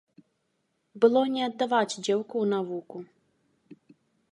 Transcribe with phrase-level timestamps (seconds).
[1.03, 2.97] Было не аддаваць дзеўку ў навуку.